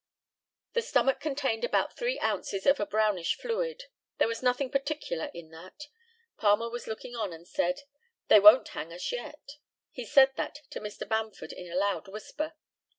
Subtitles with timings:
[0.73, 3.83] The stomach contained about three ounces of a brownish fluid.
[4.17, 5.89] There was nothing particular in that.
[6.37, 7.81] Palmer was looking on, and said,
[8.27, 9.57] "They won't hang us yet."
[9.91, 11.07] He said that to Mr.
[11.07, 12.53] Bamford in a loud whisper.